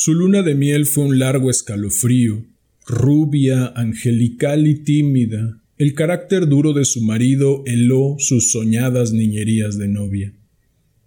[0.00, 2.46] Su luna de miel fue un largo escalofrío,
[2.86, 5.60] rubia, angelical y tímida.
[5.76, 10.32] El carácter duro de su marido heló sus soñadas niñerías de novia.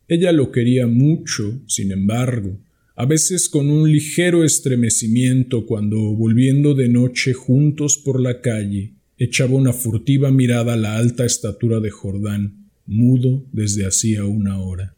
[0.10, 2.60] Ella lo quería mucho, sin embargo,
[2.98, 9.56] a veces con un ligero estremecimiento cuando, volviendo de noche juntos por la calle, echaba
[9.56, 14.98] una furtiva mirada a la alta estatura de Jordán, mudo desde hacía una hora.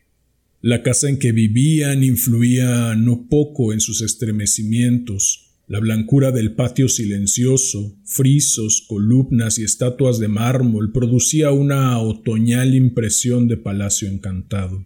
[0.63, 5.47] La casa en que vivían influía no poco en sus estremecimientos.
[5.67, 13.47] La blancura del patio silencioso, frisos, columnas y estatuas de mármol producía una otoñal impresión
[13.47, 14.85] de palacio encantado.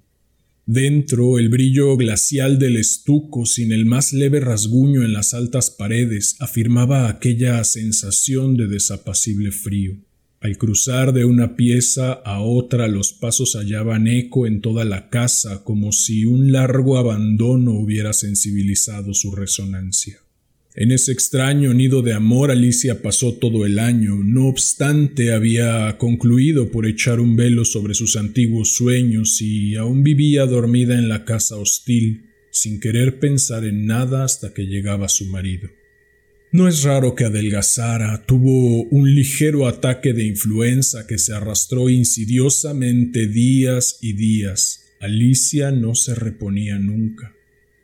[0.66, 6.38] Dentro, el brillo glacial del estuco, sin el más leve rasguño en las altas paredes,
[6.40, 9.98] afirmaba aquella sensación de desapacible frío.
[10.45, 15.63] Al cruzar de una pieza a otra los pasos hallaban eco en toda la casa,
[15.63, 20.19] como si un largo abandono hubiera sensibilizado su resonancia.
[20.75, 26.69] En ese extraño nido de amor Alicia pasó todo el año, no obstante había concluido
[26.69, 31.55] por echar un velo sobre sus antiguos sueños y aún vivía dormida en la casa
[31.55, 35.69] hostil, sin querer pensar en nada hasta que llegaba su marido.
[36.55, 43.27] No es raro que adelgazara, tuvo un ligero ataque de influenza que se arrastró insidiosamente
[43.27, 44.85] días y días.
[45.01, 47.35] Alicia no se reponía nunca.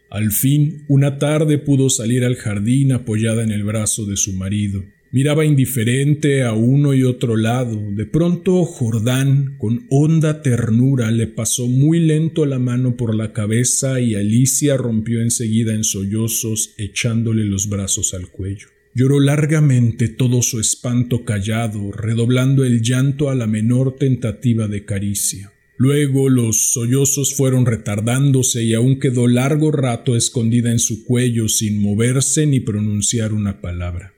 [0.10, 4.86] Al fin, una tarde pudo salir al jardín apoyada en el brazo de su marido.
[5.14, 7.78] Miraba indiferente a uno y otro lado.
[7.92, 14.00] De pronto Jordán, con honda ternura, le pasó muy lento la mano por la cabeza
[14.00, 18.68] y Alicia rompió enseguida en sollozos, echándole los brazos al cuello.
[18.96, 25.52] Lloró largamente todo su espanto callado, redoblando el llanto a la menor tentativa de caricia.
[25.76, 31.82] Luego los sollozos fueron retardándose y aún quedó largo rato escondida en su cuello sin
[31.82, 34.14] moverse ni pronunciar una palabra.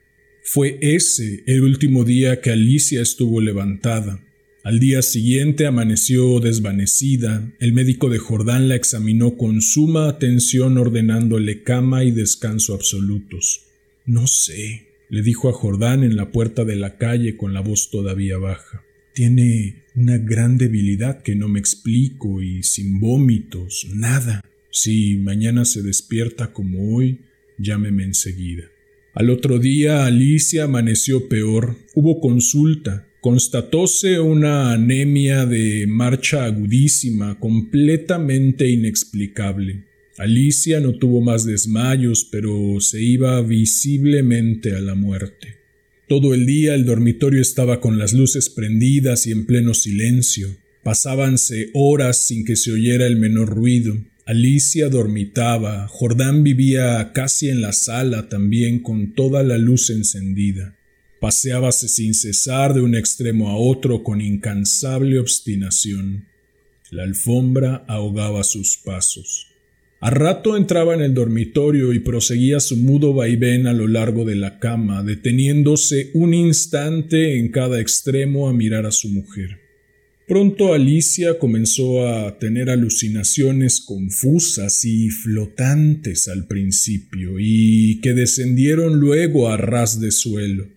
[0.45, 4.21] Fue ese el último día que Alicia estuvo levantada.
[4.63, 7.49] Al día siguiente amaneció desvanecida.
[7.59, 13.61] El médico de Jordán la examinó con suma atención ordenándole cama y descanso absolutos.
[14.05, 17.89] No sé, le dijo a Jordán en la puerta de la calle con la voz
[17.89, 18.83] todavía baja.
[19.13, 24.41] Tiene una gran debilidad que no me explico y sin vómitos, nada.
[24.71, 27.21] Si mañana se despierta como hoy,
[27.57, 28.72] llámeme enseguida.
[29.13, 31.78] Al otro día Alicia amaneció peor.
[31.94, 33.06] Hubo consulta.
[33.22, 39.84] Constatóse una anemia de marcha agudísima, completamente inexplicable.
[40.18, 45.57] Alicia no tuvo más desmayos, pero se iba visiblemente a la muerte.
[46.07, 50.57] Todo el día el dormitorio estaba con las luces prendidas y en pleno silencio.
[50.84, 53.95] Pasábanse horas sin que se oyera el menor ruido.
[54.25, 60.78] Alicia dormitaba, Jordán vivía casi en la sala también con toda la luz encendida.
[61.19, 66.28] Paseábase sin cesar de un extremo a otro con incansable obstinación.
[66.89, 69.47] La alfombra ahogaba sus pasos.
[70.00, 74.35] A rato entraba en el dormitorio y proseguía su mudo vaivén a lo largo de
[74.35, 79.62] la cama, deteniéndose un instante en cada extremo a mirar a su mujer.
[80.25, 89.49] Pronto Alicia comenzó a tener alucinaciones confusas y flotantes al principio y que descendieron luego
[89.49, 90.69] a ras de suelo.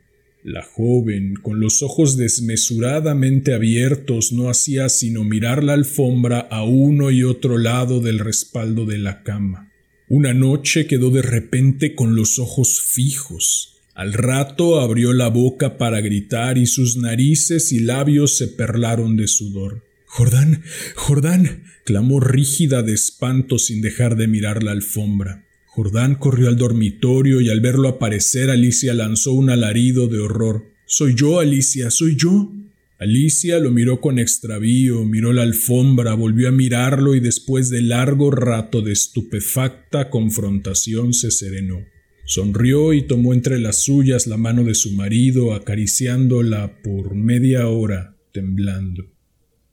[0.42, 7.12] La joven, con los ojos desmesuradamente abiertos, no hacía sino mirar la alfombra a uno
[7.12, 9.72] y otro lado del respaldo de la cama.
[10.08, 16.02] Una noche quedó de repente con los ojos fijos, al rato abrió la boca para
[16.02, 19.84] gritar y sus narices y labios se perlaron de sudor.
[20.04, 20.62] Jordán.
[20.94, 21.64] Jordán.
[21.86, 25.46] clamó rígida de espanto sin dejar de mirar la alfombra.
[25.64, 30.64] Jordán corrió al dormitorio y al verlo aparecer Alicia lanzó un alarido de horror.
[30.84, 32.52] Soy yo, Alicia, soy yo.
[32.98, 38.30] Alicia lo miró con extravío, miró la alfombra, volvió a mirarlo y después de largo
[38.30, 41.95] rato de estupefacta confrontación se serenó.
[42.26, 48.16] Sonrió y tomó entre las suyas la mano de su marido, acariciándola por media hora,
[48.32, 49.04] temblando.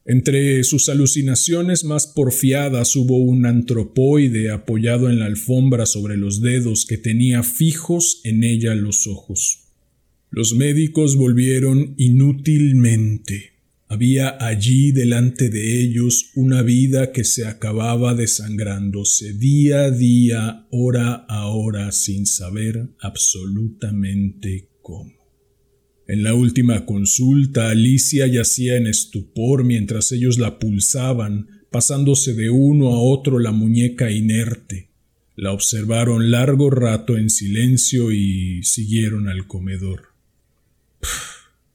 [0.05, 6.85] Entre sus alucinaciones más porfiadas hubo un antropoide apoyado en la alfombra sobre los dedos
[6.85, 9.69] que tenía fijos en ella los ojos.
[10.29, 13.52] Los médicos volvieron inútilmente.
[13.94, 21.13] Había allí delante de ellos una vida que se acababa desangrándose día a día, hora
[21.30, 25.13] a hora, sin saber absolutamente cómo.
[26.07, 32.95] En la última consulta, Alicia yacía en estupor mientras ellos la pulsaban, pasándose de uno
[32.95, 34.90] a otro la muñeca inerte.
[35.36, 40.13] La observaron largo rato en silencio y siguieron al comedor.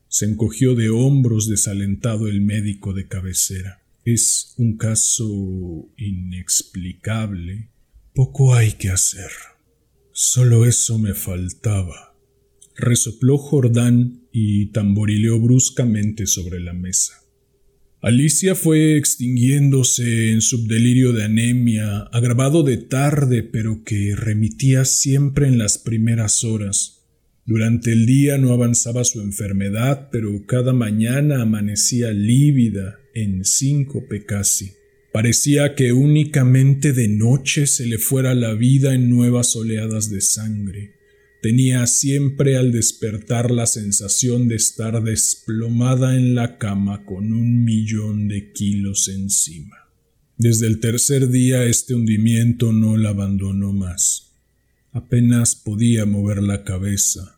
[0.08, 3.82] Se encogió de hombros desalentado el médico de cabecera.
[4.04, 7.68] Es un caso inexplicable.
[8.14, 9.30] Poco hay que hacer.
[10.12, 12.16] Solo eso me faltaba.
[12.74, 17.14] Resopló Jordán y tamborileó bruscamente sobre la mesa.
[18.00, 25.58] Alicia fue extinguiéndose en subdelirio de anemia, agravado de tarde, pero que remitía siempre en
[25.58, 26.97] las primeras horas.
[27.48, 34.72] Durante el día no avanzaba su enfermedad, pero cada mañana amanecía lívida, en síncope casi.
[35.14, 40.92] Parecía que únicamente de noche se le fuera la vida en nuevas oleadas de sangre.
[41.40, 48.28] Tenía siempre al despertar la sensación de estar desplomada en la cama con un millón
[48.28, 49.88] de kilos encima.
[50.36, 54.34] Desde el tercer día este hundimiento no la abandonó más.
[54.92, 57.37] Apenas podía mover la cabeza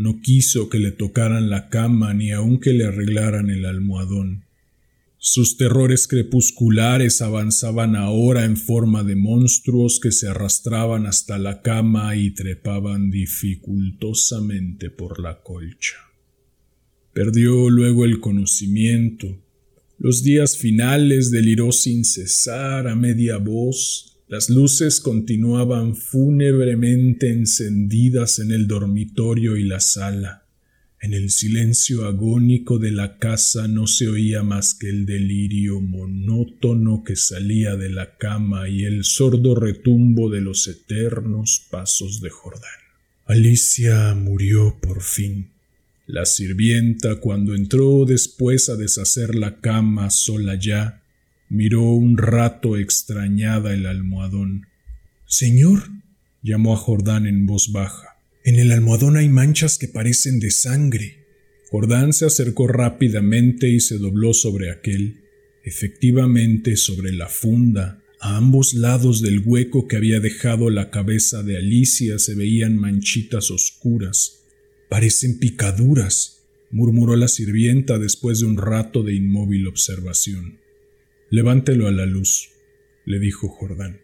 [0.00, 4.46] no quiso que le tocaran la cama ni aun que le arreglaran el almohadón.
[5.18, 12.16] Sus terrores crepusculares avanzaban ahora en forma de monstruos que se arrastraban hasta la cama
[12.16, 15.98] y trepaban dificultosamente por la colcha.
[17.12, 19.38] Perdió luego el conocimiento.
[19.98, 28.52] Los días finales deliró sin cesar a media voz, las luces continuaban fúnebremente encendidas en
[28.52, 30.46] el dormitorio y la sala.
[31.00, 37.02] En el silencio agónico de la casa no se oía más que el delirio monótono
[37.02, 42.70] que salía de la cama y el sordo retumbo de los eternos pasos de Jordán.
[43.26, 45.48] Alicia murió por fin.
[46.06, 50.99] La sirvienta, cuando entró después a deshacer la cama sola ya,
[51.50, 54.68] Miró un rato extrañada el almohadón.
[55.26, 55.82] Señor,
[56.42, 58.20] llamó a Jordán en voz baja.
[58.44, 61.26] En el almohadón hay manchas que parecen de sangre.
[61.68, 65.24] Jordán se acercó rápidamente y se dobló sobre aquel.
[65.64, 71.56] Efectivamente, sobre la funda, a ambos lados del hueco que había dejado la cabeza de
[71.56, 74.44] Alicia se veían manchitas oscuras.
[74.88, 80.60] Parecen picaduras, murmuró la sirvienta después de un rato de inmóvil observación.
[81.30, 82.48] Levántelo a la luz,
[83.06, 84.00] le dijo Jordán.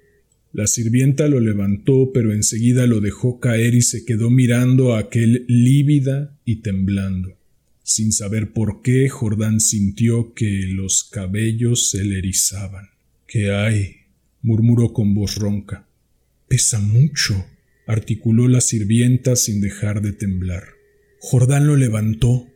[0.53, 5.45] La sirvienta lo levantó, pero enseguida lo dejó caer y se quedó mirando a aquel
[5.49, 7.37] lívida y temblando.
[7.83, 12.91] Sin saber por qué, Jordán sintió que los cabellos se le erizaban.
[13.27, 13.97] ¿Qué hay?
[14.41, 15.89] murmuró con voz ronca.
[16.49, 17.45] Pesa mucho,
[17.87, 20.63] articuló la sirvienta sin dejar de temblar.
[21.19, 22.47] Jordán lo levantó.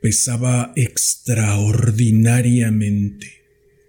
[0.00, 3.41] Pesaba extraordinariamente.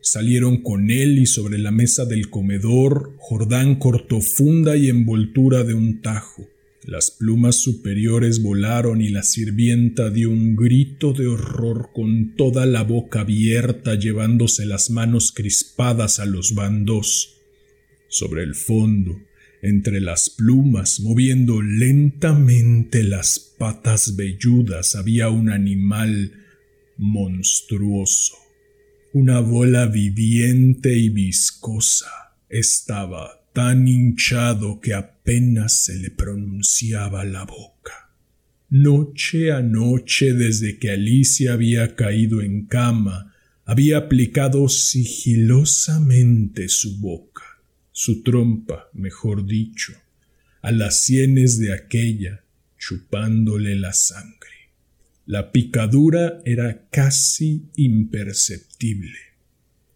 [0.05, 5.75] Salieron con él y sobre la mesa del comedor Jordán cortó funda y envoltura de
[5.75, 6.45] un tajo.
[6.83, 12.83] Las plumas superiores volaron y la sirvienta dio un grito de horror con toda la
[12.83, 17.37] boca abierta llevándose las manos crispadas a los bandos.
[18.09, 19.21] Sobre el fondo,
[19.61, 26.33] entre las plumas, moviendo lentamente las patas velludas, había un animal
[26.97, 28.42] monstruoso
[29.13, 32.09] una bola viviente y viscosa.
[32.49, 38.09] Estaba tan hinchado que apenas se le pronunciaba la boca.
[38.71, 47.43] Noche a noche desde que Alicia había caído en cama, había aplicado sigilosamente su boca,
[47.91, 49.93] su trompa, mejor dicho,
[50.63, 52.43] a las sienes de aquella,
[52.79, 54.62] chupándole la sangre.
[55.25, 59.17] La picadura era casi imperceptible.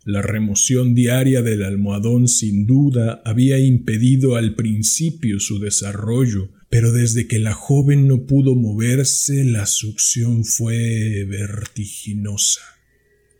[0.06, 7.28] La remoción diaria del almohadón sin duda había impedido al principio su desarrollo, pero desde
[7.28, 12.62] que la joven no pudo moverse la succión fue vertiginosa.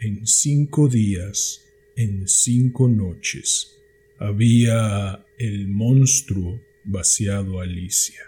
[0.02, 1.62] En cinco días,
[1.96, 3.70] en cinco noches,
[4.20, 8.22] había el monstruo vaciado a Alicia.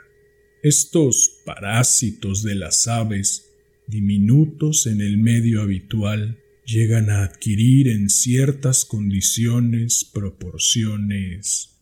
[0.63, 3.49] Estos parásitos de las aves,
[3.89, 11.81] diminutos en el medio habitual, llegan a adquirir en ciertas condiciones proporciones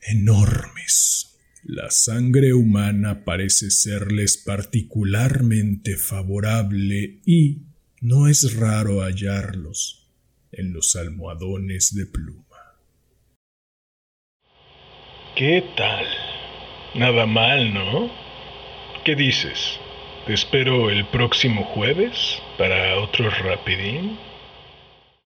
[0.00, 1.38] enormes.
[1.62, 7.58] La sangre humana parece serles particularmente favorable y
[8.00, 10.08] no es raro hallarlos
[10.52, 12.46] en los almohadones de pluma.
[15.36, 16.06] ¿Qué tal?
[16.94, 18.10] Nada mal, ¿no?
[19.04, 19.78] ¿Qué dices?
[20.26, 24.18] Te espero el próximo jueves para otro rapidín.